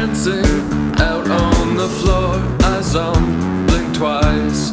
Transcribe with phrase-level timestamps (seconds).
[0.00, 0.44] dancing
[0.98, 2.36] out on the floor.
[2.70, 4.72] Eyes on, blink twice.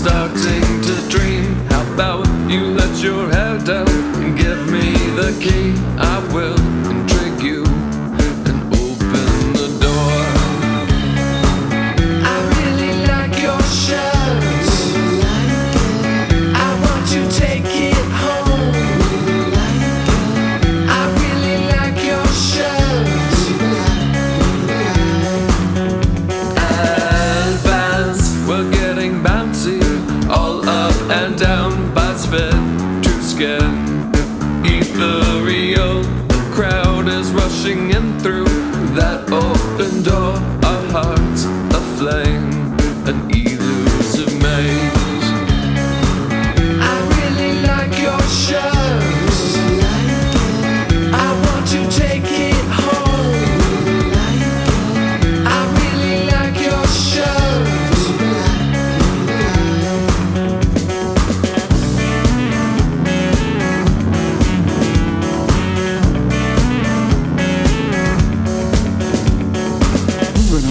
[0.00, 1.46] Starting to dream.
[1.70, 3.88] How about you let your hair down
[4.22, 5.67] and give me the key?
[30.30, 32.52] All up and down, bites fit
[33.02, 34.12] to skin.
[34.64, 38.44] Ethereal, the crowd is rushing in through
[38.94, 40.34] that open door.
[40.68, 42.52] Our hearts aflame,
[43.06, 43.30] an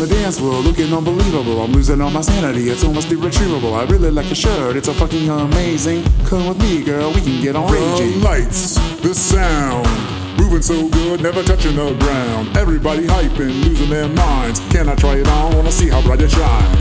[0.00, 1.60] the dance floor, looking unbelievable.
[1.62, 3.74] I'm losing all my sanity, it's almost irretrievable.
[3.74, 6.04] I really like your shirt, it's a fucking amazing.
[6.24, 8.22] Come with me, girl, we can get on The raging.
[8.22, 9.86] lights, the sound,
[10.38, 12.56] moving so good, never touching the ground.
[12.56, 14.60] Everybody hyping, losing their minds.
[14.70, 15.54] Can I try it on?
[15.54, 16.79] Wanna see how bright it shines.